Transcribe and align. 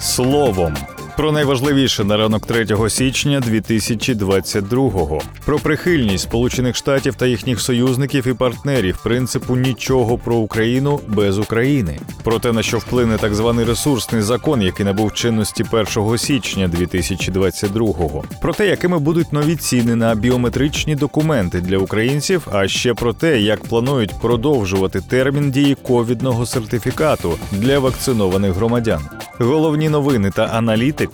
словом. 0.00 0.74
Про 1.16 1.32
найважливіше 1.32 2.04
на 2.04 2.16
ранок 2.16 2.46
3 2.46 2.66
січня 2.88 3.40
2022-го. 3.40 5.22
про 5.44 5.58
прихильність 5.58 6.24
Сполучених 6.24 6.76
Штатів 6.76 7.14
та 7.14 7.26
їхніх 7.26 7.60
союзників 7.60 8.26
і 8.26 8.34
партнерів 8.34 8.98
принципу 9.04 9.56
нічого 9.56 10.18
про 10.18 10.36
Україну 10.36 11.00
без 11.08 11.38
України, 11.38 11.98
про 12.24 12.38
те 12.38 12.52
на 12.52 12.62
що 12.62 12.78
вплине 12.78 13.18
так 13.18 13.34
званий 13.34 13.64
ресурсний 13.64 14.22
закон, 14.22 14.62
який 14.62 14.86
набув 14.86 15.12
чинності 15.12 15.64
1 15.96 16.18
січня 16.18 16.68
2022-го. 16.68 18.24
про 18.42 18.52
те, 18.52 18.66
якими 18.66 18.98
будуть 18.98 19.32
нові 19.32 19.56
ціни 19.56 19.96
на 19.96 20.14
біометричні 20.14 20.96
документи 20.96 21.60
для 21.60 21.78
українців, 21.78 22.48
а 22.52 22.68
ще 22.68 22.94
про 22.94 23.12
те, 23.12 23.40
як 23.40 23.64
планують 23.64 24.20
продовжувати 24.20 25.00
термін 25.00 25.50
дії 25.50 25.74
ковідного 25.74 26.46
сертифікату 26.46 27.38
для 27.52 27.78
вакцинованих 27.78 28.52
громадян. 28.52 29.00
Головні 29.38 29.88
новини 29.88 30.30
та 30.36 30.44
аналітика 30.44 31.09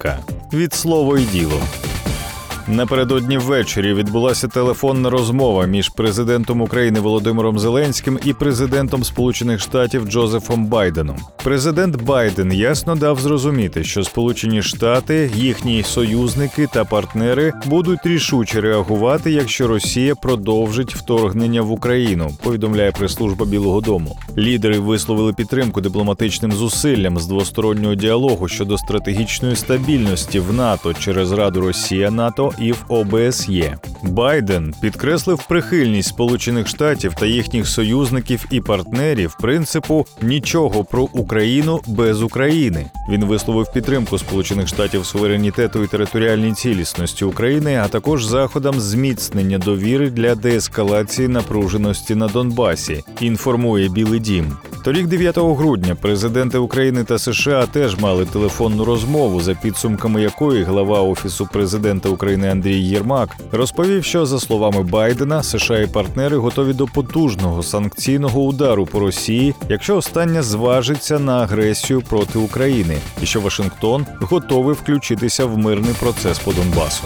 від 0.52 0.74
слово 0.74 1.18
й 1.18 1.24
діло. 1.24 1.60
Напередодні 2.68 3.38
ввечері 3.38 3.94
відбулася 3.94 4.48
телефонна 4.48 5.10
розмова 5.10 5.66
між 5.66 5.88
президентом 5.88 6.60
України 6.60 7.00
Володимиром 7.00 7.58
Зеленським 7.58 8.18
і 8.24 8.32
президентом 8.32 9.04
Сполучених 9.04 9.60
Штатів 9.60 10.06
Джозефом 10.06 10.66
Байденом. 10.66 11.16
Президент 11.44 12.02
Байден 12.02 12.52
ясно 12.52 12.96
дав 12.96 13.20
зрозуміти, 13.20 13.84
що 13.84 14.04
Сполучені 14.04 14.62
Штати, 14.62 15.30
їхні 15.34 15.82
союзники 15.82 16.68
та 16.72 16.84
партнери 16.84 17.52
будуть 17.66 18.06
рішуче 18.06 18.60
реагувати, 18.60 19.30
якщо 19.32 19.66
Росія 19.68 20.14
продовжить 20.14 20.94
вторгнення 20.94 21.62
в 21.62 21.72
Україну. 21.72 22.30
Повідомляє 22.42 22.92
прес-служба 22.92 23.46
Білого 23.46 23.80
Дому. 23.80 24.18
Лідери 24.38 24.78
висловили 24.78 25.32
підтримку 25.32 25.80
дипломатичним 25.80 26.52
зусиллям 26.52 27.18
з 27.18 27.26
двостороннього 27.26 27.94
діалогу 27.94 28.48
щодо 28.48 28.78
стратегічної 28.78 29.56
стабільності 29.56 30.40
в 30.40 30.52
НАТО 30.52 30.94
через 30.94 31.32
Раду 31.32 31.60
Росія 31.60 32.10
НАТО 32.10 32.52
і 32.60 32.72
в 32.72 32.84
ОБСЄ. 32.88 33.76
Байден 34.02 34.74
підкреслив 34.80 35.46
прихильність 35.48 36.08
Сполучених 36.08 36.68
Штатів 36.68 37.14
та 37.14 37.26
їхніх 37.26 37.68
союзників 37.68 38.46
і 38.50 38.60
партнерів 38.60 39.36
принципу 39.40 40.06
нічого 40.22 40.84
про 40.84 41.02
Україну 41.02 41.80
без 41.86 42.22
України. 42.22 42.90
Він 43.10 43.24
висловив 43.24 43.72
підтримку 43.72 44.18
Сполучених 44.18 44.68
Штатів 44.68 45.06
суверенітету 45.06 45.82
і 45.82 45.86
територіальній 45.86 46.52
цілісності 46.52 47.24
України, 47.24 47.80
а 47.84 47.88
також 47.88 48.24
заходам 48.24 48.80
зміцнення 48.80 49.58
довіри 49.58 50.10
для 50.10 50.34
деескалації 50.34 51.28
напруженості 51.28 52.14
на 52.14 52.28
Донбасі. 52.28 53.04
Інформує 53.20 53.88
Білий 53.88 54.20
Дім. 54.20 54.56
Торік, 54.86 55.06
9 55.06 55.38
грудня, 55.38 55.94
президенти 55.94 56.58
України 56.58 57.04
та 57.04 57.18
США 57.18 57.66
теж 57.66 57.98
мали 57.98 58.24
телефонну 58.24 58.84
розмову, 58.84 59.40
за 59.40 59.54
підсумками 59.54 60.22
якої 60.22 60.62
глава 60.62 61.00
офісу 61.00 61.48
президента 61.52 62.08
України 62.08 62.48
Андрій 62.48 62.78
Єрмак 62.78 63.36
розповів, 63.52 64.04
що 64.04 64.26
за 64.26 64.40
словами 64.40 64.82
Байдена, 64.82 65.42
США 65.42 65.78
і 65.78 65.86
партнери 65.86 66.36
готові 66.36 66.72
до 66.72 66.86
потужного 66.86 67.62
санкційного 67.62 68.42
удару 68.42 68.86
по 68.86 69.00
Росії, 69.00 69.54
якщо 69.68 69.96
остання 69.96 70.42
зважиться 70.42 71.18
на 71.18 71.42
агресію 71.42 72.02
проти 72.02 72.38
України, 72.38 72.96
і 73.22 73.26
що 73.26 73.40
Вашингтон 73.40 74.06
готовий 74.20 74.74
включитися 74.74 75.44
в 75.44 75.58
мирний 75.58 75.94
процес 76.00 76.38
по 76.38 76.52
Донбасу. 76.52 77.04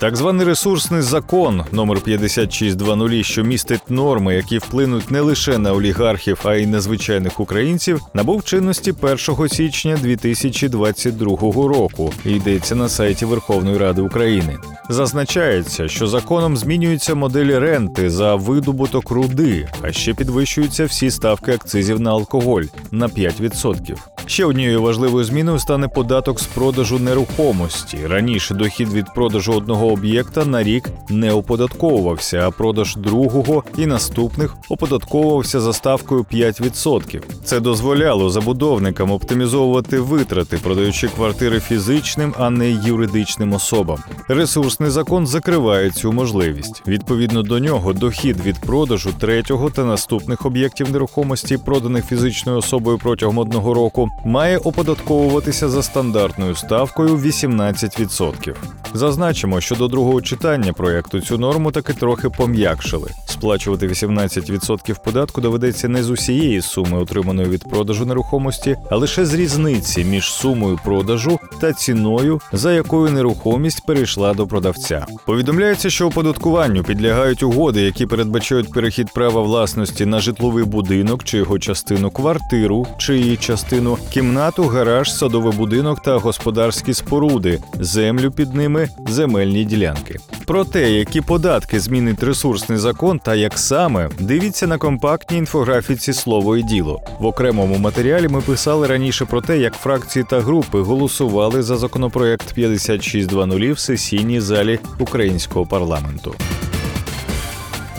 Так 0.00 0.16
званий 0.16 0.46
ресурсний 0.46 1.02
закон 1.02 1.64
номер 1.72 2.00
5620, 2.00 3.26
що 3.26 3.44
містить 3.44 3.90
норми, 3.90 4.34
які 4.34 4.58
вплинуть 4.58 5.10
не 5.10 5.20
лише 5.20 5.58
на 5.58 5.72
олігархів, 5.72 6.40
а 6.44 6.54
й 6.54 6.66
на 6.66 6.80
звичайних 6.80 7.40
українців, 7.40 8.00
набув 8.14 8.44
чинності 8.44 8.94
1 9.00 9.48
січня 9.48 9.98
2022 10.02 11.36
року. 11.52 12.12
і 12.24 12.30
Йдеться 12.30 12.74
на 12.74 12.88
сайті 12.88 13.24
Верховної 13.24 13.78
Ради 13.78 14.02
України. 14.02 14.56
Зазначається, 14.88 15.88
що 15.88 16.06
законом 16.06 16.56
змінюються 16.56 17.14
моделі 17.14 17.58
ренти 17.58 18.10
за 18.10 18.34
видобуток 18.34 19.10
руди, 19.10 19.68
а 19.82 19.92
ще 19.92 20.14
підвищуються 20.14 20.84
всі 20.84 21.10
ставки 21.10 21.52
акцизів 21.52 22.00
на 22.00 22.10
алкоголь 22.10 22.64
на 22.90 23.08
5%. 23.08 23.96
Ще 24.28 24.44
однією 24.44 24.82
важливою 24.82 25.24
зміною 25.24 25.58
стане 25.58 25.88
податок 25.88 26.40
з 26.40 26.46
продажу 26.46 26.98
нерухомості. 26.98 27.98
Раніше 28.06 28.54
дохід 28.54 28.92
від 28.92 29.14
продажу 29.14 29.52
одного 29.52 29.86
об'єкта 29.86 30.44
на 30.44 30.62
рік 30.62 30.90
не 31.10 31.32
оподатковувався, 31.32 32.48
а 32.48 32.50
продаж 32.50 32.96
другого 32.96 33.64
і 33.78 33.86
наступних 33.86 34.56
оподатковувався 34.68 35.60
за 35.60 35.72
ставкою 35.72 36.22
5%. 36.32 37.22
Це 37.44 37.60
дозволяло 37.60 38.30
забудовникам 38.30 39.10
оптимізовувати 39.10 40.00
витрати, 40.00 40.58
продаючи 40.62 41.08
квартири 41.08 41.60
фізичним, 41.60 42.34
а 42.38 42.50
не 42.50 42.70
юридичним 42.70 43.52
особам. 43.52 43.98
Ресурсний 44.28 44.90
закон 44.90 45.26
закриває 45.26 45.90
цю 45.90 46.12
можливість. 46.12 46.82
Відповідно 46.86 47.42
до 47.42 47.58
нього, 47.58 47.92
дохід 47.92 48.40
від 48.46 48.60
продажу 48.60 49.10
третього 49.18 49.70
та 49.70 49.84
наступних 49.84 50.46
об'єктів 50.46 50.92
нерухомості, 50.92 51.58
проданих 51.58 52.06
фізичною 52.06 52.58
особою 52.58 52.98
протягом 52.98 53.38
одного 53.38 53.74
року, 53.74 54.08
має 54.24 54.58
оподатковуватися 54.58 55.68
за 55.68 55.82
стандартною 55.82 56.54
ставкою 56.54 57.16
18%. 57.16 58.54
Зазначимо, 58.94 59.60
що 59.60 59.74
до 59.74 59.88
другого 59.88 60.20
читання 60.22 60.72
проекту 60.72 61.20
цю 61.20 61.38
норму 61.38 61.70
таки 61.70 61.92
трохи 61.92 62.30
пом'якшили. 62.30 63.10
Сплачувати 63.26 63.88
18% 63.88 65.04
податку 65.04 65.40
доведеться 65.40 65.88
не 65.88 66.02
з 66.02 66.10
усієї 66.10 66.60
суми, 66.60 66.98
отриманої 66.98 67.48
від 67.48 67.70
продажу 67.70 68.06
нерухомості, 68.06 68.76
а 68.90 68.96
лише 68.96 69.26
з 69.26 69.34
різниці 69.34 70.04
між 70.04 70.24
сумою 70.24 70.78
продажу 70.84 71.38
та 71.60 71.72
ціною, 71.72 72.40
за 72.52 72.72
якою 72.72 73.12
нерухомість 73.12 73.86
перейшла 73.86 74.34
до 74.34 74.46
продавця. 74.46 75.06
Повідомляється, 75.26 75.90
що 75.90 76.06
оподаткуванню 76.06 76.82
підлягають 76.82 77.42
угоди, 77.42 77.82
які 77.82 78.06
передбачають 78.06 78.72
перехід 78.72 79.12
права 79.14 79.42
власності 79.42 80.06
на 80.06 80.20
житловий 80.20 80.64
будинок 80.64 81.24
чи 81.24 81.38
його 81.38 81.58
частину 81.58 82.10
квартиру, 82.10 82.86
чи 82.98 83.18
її 83.18 83.36
частину, 83.36 83.98
кімнату, 84.12 84.62
гараж, 84.62 85.12
садовий 85.12 85.52
будинок 85.52 86.02
та 86.02 86.16
господарські 86.16 86.94
споруди, 86.94 87.58
землю 87.80 88.30
під 88.30 88.54
ними, 88.54 88.77
земельні 89.08 89.64
ділянки. 89.64 90.18
Про 90.46 90.64
те, 90.64 90.90
які 90.90 91.20
податки 91.20 91.80
змінить 91.80 92.22
ресурсний 92.22 92.78
закон 92.78 93.18
та 93.18 93.34
як 93.34 93.58
саме, 93.58 94.08
дивіться 94.20 94.66
на 94.66 94.78
компактній 94.78 95.38
інфографіці 95.38 96.12
слово 96.12 96.56
і 96.56 96.62
діло. 96.62 97.00
В 97.20 97.26
окремому 97.26 97.78
матеріалі 97.78 98.28
ми 98.28 98.40
писали 98.40 98.86
раніше 98.86 99.24
про 99.24 99.40
те, 99.40 99.58
як 99.58 99.74
фракції 99.74 100.24
та 100.30 100.40
групи 100.40 100.80
голосували 100.80 101.62
за 101.62 101.76
законопроект 101.76 102.52
5620 102.54 103.76
в 103.76 103.78
сесійній 103.78 104.40
залі 104.40 104.78
українського 104.98 105.66
парламенту. 105.66 106.34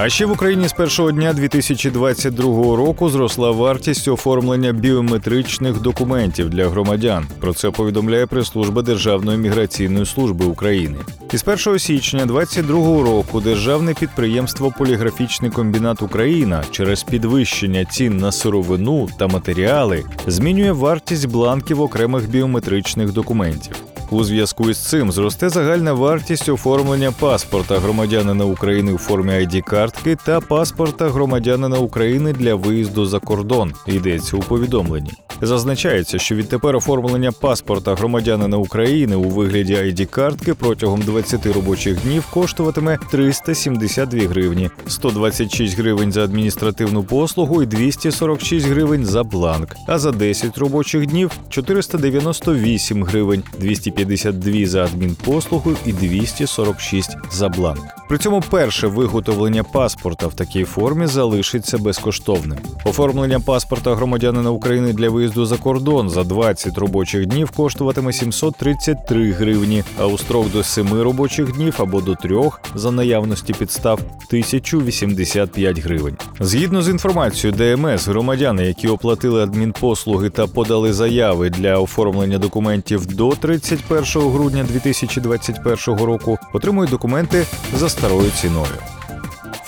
А 0.01 0.09
ще 0.09 0.25
в 0.25 0.31
Україні 0.31 0.67
з 0.67 0.73
першого 0.73 1.11
дня 1.11 1.33
2022 1.33 2.75
року 2.75 3.09
зросла 3.09 3.51
вартість 3.51 4.07
оформлення 4.07 4.73
біометричних 4.73 5.81
документів 5.81 6.49
для 6.49 6.69
громадян. 6.69 7.27
Про 7.39 7.53
це 7.53 7.71
повідомляє 7.71 8.25
прес-служба 8.25 8.81
Державної 8.81 9.37
міграційної 9.37 10.05
служби 10.05 10.45
України. 10.45 10.97
Із 11.33 11.43
1 11.47 11.79
січня 11.79 12.25
2022 12.25 13.03
року 13.03 13.41
державне 13.41 13.93
підприємство 13.93 14.73
Поліграфічний 14.77 15.51
комбінат 15.51 16.01
Україна 16.01 16.63
через 16.71 17.03
підвищення 17.03 17.85
цін 17.85 18.17
на 18.17 18.31
сировину 18.31 19.09
та 19.17 19.27
матеріали 19.27 20.03
змінює 20.27 20.71
вартість 20.71 21.27
бланків 21.27 21.81
окремих 21.81 22.29
біометричних 22.29 23.13
документів. 23.13 23.75
У 24.11 24.23
зв'язку 24.23 24.69
із 24.69 24.77
цим 24.77 25.11
зросте 25.11 25.49
загальна 25.49 25.93
вартість 25.93 26.49
оформлення 26.49 27.11
паспорта 27.11 27.79
громадянина 27.79 28.45
України 28.45 28.93
у 28.93 28.97
формі 28.97 29.31
id 29.31 29.61
картки 29.61 30.17
та 30.25 30.41
паспорта 30.41 31.09
громадянина 31.09 31.77
України 31.77 32.33
для 32.33 32.55
виїзду 32.55 33.05
за 33.05 33.19
кордон. 33.19 33.73
Йдеться 33.87 34.37
у 34.37 34.39
повідомленні. 34.39 35.11
Зазначається, 35.41 36.19
що 36.19 36.35
відтепер 36.35 36.75
оформлення 36.75 37.31
паспорта 37.31 37.95
громадянина 37.95 38.57
України 38.57 39.15
у 39.15 39.23
вигляді 39.23 39.73
id 39.73 40.05
картки 40.05 40.53
протягом 40.53 41.01
20 41.01 41.45
робочих 41.45 42.01
днів 42.01 42.25
коштуватиме 42.33 42.97
372 43.11 44.19
гривні, 44.19 44.69
126 44.87 45.77
гривень 45.77 46.11
за 46.11 46.23
адміністративну 46.23 47.03
послугу 47.03 47.63
і 47.63 47.65
246 47.65 48.67
гривень 48.67 49.05
за 49.05 49.23
бланк. 49.23 49.75
А 49.87 49.99
за 49.99 50.11
10 50.11 50.57
робочих 50.57 51.05
днів 51.05 51.31
498 51.49 53.03
гривень, 53.03 53.43
250 53.59 53.99
252 54.09 54.65
за 54.65 54.83
адмінпослугу 54.83 55.71
і 55.85 55.93
246 55.93 57.17
за 57.31 57.49
бланк. 57.49 57.79
При 58.09 58.17
цьому 58.17 58.43
перше 58.49 58.87
виготовлення 58.87 59.63
паспорта 59.63 60.27
в 60.27 60.33
такій 60.33 60.63
формі 60.63 61.05
залишиться 61.05 61.77
безкоштовним. 61.77 62.59
Оформлення 62.85 63.39
паспорта 63.39 63.95
громадянина 63.95 64.51
України 64.51 64.93
для 64.93 65.09
виїзду 65.09 65.28
за 65.35 65.57
кордон 65.57 66.09
за 66.09 66.23
20 66.23 66.77
робочих 66.77 67.25
днів 67.25 67.51
коштуватиме 67.51 68.13
733 68.13 69.31
гривні, 69.31 69.83
а 69.99 70.05
у 70.05 70.17
строк 70.17 70.51
до 70.51 70.63
7 70.63 71.01
робочих 71.01 71.51
днів 71.51 71.75
або 71.77 72.01
до 72.01 72.15
3 72.15 72.49
за 72.75 72.91
наявності 72.91 73.53
підстав 73.53 73.99
1085 74.27 75.79
гривень. 75.79 76.17
Згідно 76.39 76.81
з 76.81 76.89
інформацією 76.89 77.57
ДМС, 77.57 78.07
громадяни, 78.07 78.65
які 78.65 78.87
оплатили 78.87 79.43
адмінпослуги 79.43 80.29
та 80.29 80.47
подали 80.47 80.93
заяви 80.93 81.49
для 81.49 81.77
оформлення 81.77 82.37
документів 82.37 83.05
до 83.05 83.29
31 83.29 84.31
грудня 84.31 84.63
2021 84.63 86.05
року, 86.05 86.37
отримують 86.53 86.91
документи 86.91 87.45
за 87.77 87.89
старою 87.89 88.31
ціною. 88.41 88.98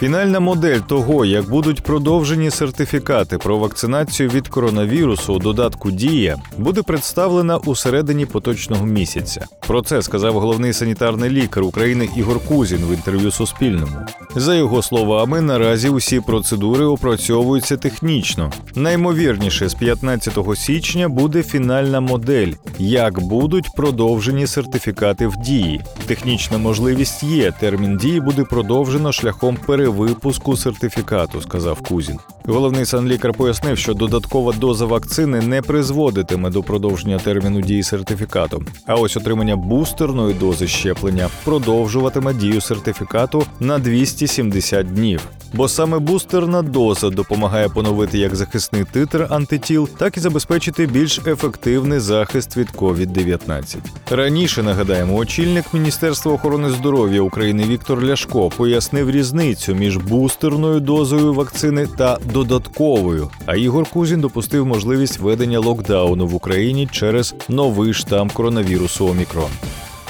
Фінальна 0.02 0.40
модель 0.40 0.80
того, 0.80 1.26
як 1.26 1.50
будуть 1.50 1.84
продовжені 1.84 2.52
сертифікати 2.52 3.38
про 3.38 3.58
вакцинацію 3.58 4.30
від 4.30 4.48
коронавірусу 4.48 5.34
у 5.34 5.40
додатку 5.40 5.92
Дія, 5.92 6.38
буде 6.58 6.82
представлена 6.82 7.58
у 7.58 7.76
середині 7.76 8.26
поточного 8.26 8.86
місяця. 8.86 9.46
Про 9.68 9.82
це 9.82 10.02
сказав 10.02 10.34
головний 10.34 10.74
санітарний 10.74 11.30
лікар 11.30 11.64
України 11.64 12.10
Ігор 12.16 12.40
Кузін 12.48 12.78
в 12.78 12.94
інтерв'ю 12.94 13.32
Суспільному. 13.32 13.98
За 14.36 14.56
його 14.56 14.82
словами, 14.82 15.42
наразі 15.42 15.90
усі 15.90 16.20
процедури 16.20 16.86
опрацьовуються 16.86 17.78
технічно. 17.78 18.52
Наймовірніше, 18.76 19.70
з 19.70 19.74
15 19.74 20.38
січня 20.56 21.10
буде 21.10 21.44
фінальна 21.44 22.00
модель, 22.00 22.52
як 22.80 23.20
будуть 23.20 23.76
продовжені 23.76 24.48
сертифікати 24.48 25.28
в 25.28 25.38
дії. 25.38 25.82
Технічна 26.06 26.58
можливість 26.58 27.24
є. 27.24 27.54
Термін 27.60 27.98
дії 27.98 28.20
буде 28.20 28.44
продовжено 28.44 29.12
шляхом 29.12 29.58
перевипуску 29.92 30.58
сертифікату, 30.58 31.42
сказав 31.42 31.82
Кузін. 31.82 32.20
Головний 32.46 32.86
санлікар 32.86 33.34
пояснив, 33.34 33.78
що 33.78 33.94
додаткова 33.94 34.54
доза 34.54 34.86
вакцини 34.86 35.42
не 35.42 35.62
призводитиме 35.62 36.50
до 36.50 36.64
продовження 36.64 37.20
терміну 37.20 37.62
дії 37.62 37.84
сертифікату. 37.84 38.64
А 38.86 38.96
ось 38.96 39.18
отримання 39.18 39.56
бустерної 39.56 40.34
дози 40.34 40.68
щеплення 40.68 41.30
продовжуватиме 41.44 42.34
дію 42.34 42.62
сертифікату 42.62 43.44
на 43.60 43.80
270 43.80 44.94
днів. 44.94 45.22
Бо 45.54 45.68
саме 45.68 46.00
бустерна 46.00 46.62
доза 46.62 47.10
допомагає 47.10 47.70
поновити 47.70 48.18
як 48.18 48.36
захисний 48.36 48.86
титр 48.92 49.28
антитіл, 49.30 49.90
так 49.98 50.18
і 50.18 50.20
забезпечити 50.20 50.86
більш 50.86 51.20
ефективний 51.20 52.00
захист 52.00 52.58
від 52.58 52.68
COVID-19. 52.72 53.78
Раніше 54.12 54.64
нагадаємо, 54.64 55.16
очільник 55.16 55.74
Міністерства 55.74 56.34
охорони 56.34 56.70
здоров'я 56.70 57.22
України 57.22 57.64
Віктор 57.64 58.04
Ляшко 58.04 58.50
пояснив 58.50 59.12
різницю 59.12 59.76
між 59.82 59.98
бустерною 59.98 60.80
дозою 60.80 61.34
вакцини 61.34 61.88
та 61.98 62.18
додатковою. 62.34 63.30
А 63.46 63.56
Ігор 63.56 63.90
Кузін 63.90 64.22
допустив 64.22 64.66
можливість 64.66 65.20
введення 65.20 65.60
локдауну 65.60 66.28
в 66.28 66.36
Україні 66.36 66.88
через 66.92 67.36
новий 67.50 67.94
штам 67.94 68.30
коронавірусу 68.30 69.08
Омікрон. 69.08 69.50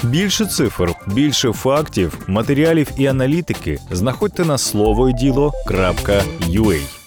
Більше 0.02 0.46
цифр, 0.46 0.94
більше 1.06 1.52
фактів, 1.52 2.18
матеріалів 2.26 2.88
і 2.96 3.06
аналітики 3.06 3.78
знаходьте 3.90 4.44
на 4.44 4.58
слово 4.58 5.10
діло.юей. 5.10 7.01